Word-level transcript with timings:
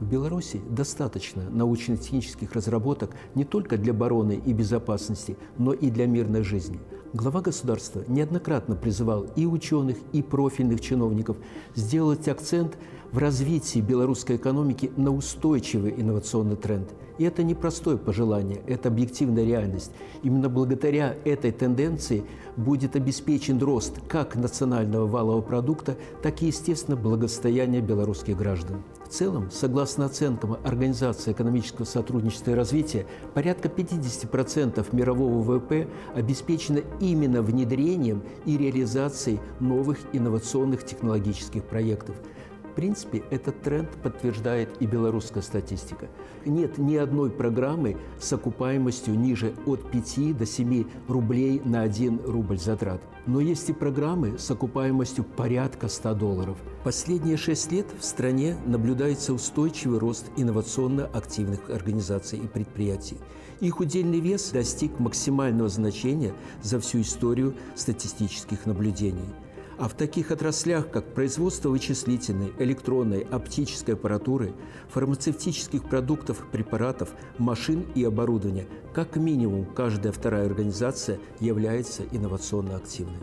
В 0.00 0.06
Беларуси 0.06 0.60
достаточно 0.68 1.48
научно-технических 1.50 2.52
разработок 2.52 3.14
не 3.34 3.44
только 3.44 3.78
для 3.78 3.92
обороны 3.92 4.40
и 4.44 4.52
безопасности, 4.52 5.36
но 5.56 5.72
и 5.72 5.88
для 5.88 6.06
мирной 6.06 6.42
жизни. 6.42 6.80
Глава 7.12 7.42
государства 7.42 8.02
неоднократно 8.08 8.74
призывал 8.74 9.26
и 9.36 9.46
ученых, 9.46 9.96
и 10.12 10.20
профильных 10.20 10.80
чиновников 10.80 11.36
сделать 11.76 12.26
акцент 12.26 12.76
в 13.14 13.18
развитии 13.18 13.78
белорусской 13.78 14.34
экономики 14.34 14.90
на 14.96 15.14
устойчивый 15.14 15.94
инновационный 15.96 16.56
тренд. 16.56 16.92
И 17.16 17.22
это 17.22 17.44
не 17.44 17.54
простое 17.54 17.96
пожелание, 17.96 18.60
это 18.66 18.88
объективная 18.88 19.44
реальность. 19.44 19.92
Именно 20.24 20.48
благодаря 20.48 21.14
этой 21.24 21.52
тенденции 21.52 22.24
будет 22.56 22.96
обеспечен 22.96 23.60
рост 23.60 24.00
как 24.08 24.34
национального 24.34 25.06
валового 25.06 25.42
продукта, 25.42 25.96
так 26.24 26.42
и, 26.42 26.46
естественно, 26.46 26.96
благосостояния 26.96 27.80
белорусских 27.80 28.36
граждан. 28.36 28.82
В 29.04 29.10
целом, 29.10 29.48
согласно 29.52 30.06
оценкам 30.06 30.56
Организации 30.64 31.30
экономического 31.30 31.84
сотрудничества 31.84 32.50
и 32.50 32.54
развития, 32.54 33.06
порядка 33.32 33.68
50% 33.68 34.88
мирового 34.90 35.40
ВВП 35.40 35.86
обеспечено 36.16 36.80
именно 36.98 37.42
внедрением 37.42 38.24
и 38.44 38.56
реализацией 38.56 39.38
новых 39.60 39.98
инновационных 40.12 40.84
технологических 40.84 41.62
проектов– 41.62 42.16
в 42.74 42.76
принципе, 42.76 43.22
этот 43.30 43.62
тренд 43.62 43.88
подтверждает 44.02 44.68
и 44.80 44.86
белорусская 44.86 45.42
статистика. 45.42 46.08
Нет 46.44 46.76
ни 46.76 46.96
одной 46.96 47.30
программы 47.30 47.96
с 48.18 48.32
окупаемостью 48.32 49.16
ниже 49.16 49.54
от 49.64 49.88
5 49.92 50.36
до 50.36 50.44
7 50.44 50.84
рублей 51.06 51.62
на 51.64 51.82
1 51.82 52.22
рубль 52.26 52.58
затрат. 52.58 53.00
Но 53.26 53.38
есть 53.38 53.70
и 53.70 53.72
программы 53.72 54.38
с 54.40 54.50
окупаемостью 54.50 55.22
порядка 55.22 55.86
100 55.86 56.14
долларов. 56.14 56.58
Последние 56.82 57.36
6 57.36 57.70
лет 57.70 57.86
в 57.96 58.04
стране 58.04 58.56
наблюдается 58.66 59.32
устойчивый 59.32 60.00
рост 60.00 60.26
инновационно 60.36 61.06
активных 61.06 61.70
организаций 61.70 62.40
и 62.40 62.48
предприятий. 62.48 63.18
Их 63.60 63.78
удельный 63.78 64.18
вес 64.18 64.50
достиг 64.50 64.98
максимального 64.98 65.68
значения 65.68 66.32
за 66.60 66.80
всю 66.80 67.02
историю 67.02 67.54
статистических 67.76 68.66
наблюдений– 68.66 69.28
а 69.78 69.88
в 69.88 69.94
таких 69.94 70.30
отраслях, 70.30 70.90
как 70.90 71.14
производство 71.14 71.68
вычислительной, 71.68 72.52
электронной, 72.58 73.20
оптической 73.20 73.94
аппаратуры, 73.94 74.52
фармацевтических 74.88 75.88
продуктов, 75.88 76.46
препаратов, 76.50 77.10
машин 77.38 77.84
и 77.94 78.04
оборудования, 78.04 78.66
как 78.92 79.16
минимум 79.16 79.64
каждая 79.64 80.12
вторая 80.12 80.46
организация 80.46 81.18
является 81.40 82.02
инновационно 82.12 82.76
активной. 82.76 83.20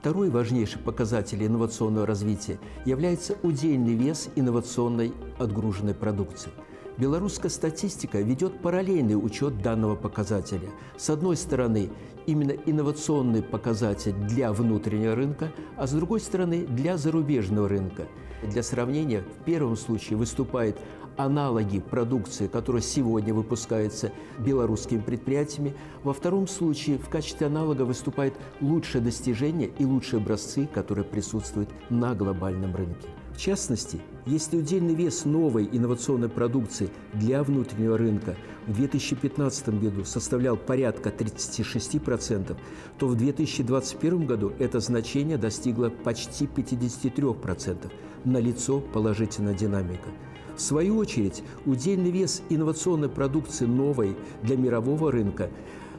Второй 0.00 0.30
важнейший 0.30 0.80
показатель 0.80 1.46
инновационного 1.46 2.06
развития 2.06 2.58
является 2.84 3.36
удельный 3.42 3.94
вес 3.94 4.28
инновационной 4.34 5.12
отгруженной 5.38 5.94
продукции– 5.94 6.50
Белорусская 6.98 7.48
статистика 7.48 8.20
ведет 8.20 8.60
параллельный 8.60 9.14
учет 9.14 9.62
данного 9.62 9.96
показателя. 9.96 10.68
С 10.98 11.08
одной 11.08 11.36
стороны, 11.36 11.90
именно 12.26 12.52
инновационный 12.52 13.42
показатель 13.42 14.12
для 14.12 14.52
внутреннего 14.52 15.14
рынка, 15.14 15.52
а 15.76 15.86
с 15.86 15.92
другой 15.92 16.20
стороны, 16.20 16.66
для 16.66 16.98
зарубежного 16.98 17.68
рынка. 17.68 18.06
Для 18.42 18.62
сравнения, 18.62 19.22
в 19.22 19.44
первом 19.44 19.76
случае 19.76 20.18
выступают 20.18 20.76
аналоги 21.16 21.80
продукции, 21.80 22.46
которая 22.46 22.82
сегодня 22.82 23.32
выпускается 23.32 24.12
белорусскими 24.38 25.00
предприятиями. 25.00 25.74
Во 26.02 26.12
втором 26.12 26.46
случае 26.46 26.98
в 26.98 27.08
качестве 27.08 27.46
аналога 27.46 27.82
выступают 27.82 28.34
лучшие 28.60 29.02
достижения 29.02 29.70
и 29.78 29.84
лучшие 29.84 30.20
образцы, 30.20 30.68
которые 30.72 31.04
присутствуют 31.04 31.70
на 31.90 32.14
глобальном 32.14 32.74
рынке. 32.74 33.08
В 33.34 33.38
частности, 33.38 34.00
если 34.26 34.58
удельный 34.58 34.94
вес 34.94 35.24
новой 35.24 35.68
инновационной 35.72 36.28
продукции 36.28 36.90
для 37.14 37.42
внутреннего 37.42 37.96
рынка 37.96 38.36
в 38.66 38.74
2015 38.74 39.80
году 39.80 40.04
составлял 40.04 40.56
порядка 40.56 41.08
36%, 41.08 42.56
то 42.98 43.06
в 43.08 43.16
2021 43.16 44.26
году 44.26 44.52
это 44.58 44.80
значение 44.80 45.38
достигло 45.38 45.88
почти 45.88 46.44
53%. 46.44 47.90
Налицо 48.24 48.80
положительная 48.80 49.54
динамика. 49.54 50.10
В 50.56 50.60
свою 50.60 50.98
очередь, 50.98 51.42
удельный 51.64 52.10
вес 52.10 52.42
инновационной 52.50 53.08
продукции 53.08 53.64
новой 53.64 54.14
для 54.42 54.56
мирового 54.56 55.10
рынка 55.10 55.50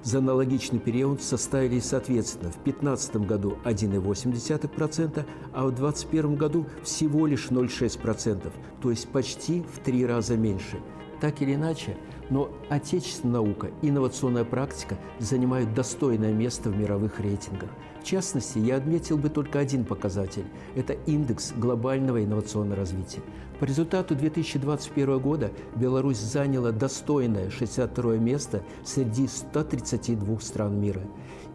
за 0.04 0.20
аналогичный 0.20 0.80
период 0.80 1.22
составили 1.22 1.80
соответственно 1.80 2.52
в 2.52 2.64
2015 2.64 3.16
году 3.18 3.58
1,8%, 3.64 5.26
а 5.54 5.66
в 5.66 5.72
2021 5.72 6.36
году 6.36 6.66
всего 6.84 7.26
лишь 7.26 7.48
0,6%, 7.48 8.52
то 8.82 8.90
есть 8.90 9.08
почти 9.08 9.62
в 9.62 9.80
три 9.80 10.06
раза 10.06 10.36
меньше. 10.38 10.80
Так 11.22 11.42
или 11.42 11.56
иначе, 11.56 11.98
но 12.30 12.50
отечественная 12.70 13.42
наука, 13.42 13.72
инновационная 13.82 14.44
практика 14.44 14.98
занимают 15.20 15.74
достойное 15.74 16.34
место 16.34 16.70
в 16.70 16.78
мировых 16.78 17.20
рейтингах. 17.20 17.70
В 18.04 18.06
частности, 18.06 18.60
я 18.60 18.76
отметил 18.76 19.18
бы 19.18 19.30
только 19.30 19.60
один 19.60 19.86
показатель– 19.86 20.44
это 20.76 20.92
индекс 20.92 21.54
глобального 21.56 22.22
инновационного 22.22 22.76
развития. 22.76 23.22
По 23.62 23.64
результату 23.64 24.14
2021 24.14 25.20
года 25.20 25.52
Беларусь 25.78 26.18
заняла 26.18 26.74
достойное 26.74 27.50
62 27.50 28.18
место 28.18 28.62
среди 28.84 29.26
132 29.26 30.42
стран 30.42 30.82
мира 30.82 31.02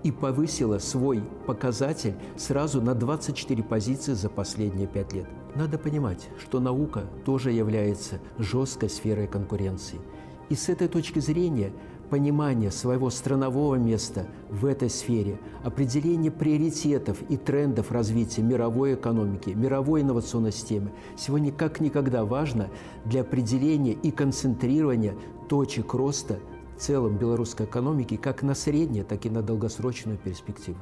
и 0.03 0.10
повысила 0.10 0.78
свой 0.78 1.22
показатель 1.47 2.14
сразу 2.38 2.80
на 2.80 2.94
24 2.94 3.62
позиции 3.62 4.15
за 4.15 4.30
последние 4.30 4.86
пять 4.86 5.12
лет. 5.12 5.26
Надо 5.54 5.76
понимать, 5.76 6.30
что 6.38 6.60
наука 6.60 7.04
тоже 7.26 7.53
является 7.53 8.20
жесткой 8.38 8.88
сферой 8.88 9.26
конкуренции. 9.26 9.98
И 10.48 10.54
с 10.54 10.70
этой 10.70 10.88
точки 10.88 11.19
зрения 11.19 11.72
понимание 12.08 12.70
своего 12.70 13.10
странового 13.10 13.76
места 13.76 14.26
в 14.50 14.66
этой 14.66 14.91
сфере, 14.91 15.38
определение 15.62 16.30
приоритетов 16.30 17.19
и 17.28 17.36
трендов 17.36 17.92
развития 17.92 18.42
мировой 18.42 18.94
экономики, 18.94 19.50
мировой 19.50 20.02
инновационной 20.02 20.52
системы 20.52 20.91
сегодня 21.16 21.52
как 21.52 21.80
никогда 21.80 22.24
важно 22.24 22.68
для 23.04 23.20
определения 23.20 23.92
и 23.92 24.10
концентрирования 24.10 25.14
точек 25.48 25.94
роста 25.94 26.38
в 26.76 26.80
целом 26.80 27.16
белорусской 27.16 27.66
экономики 27.66 28.16
как 28.16 28.42
на 28.42 28.54
среднее, 28.54 29.04
так 29.04 29.26
и 29.26 29.30
на 29.30 29.42
долгосрочную 29.42 30.18
перспективу. 30.18 30.78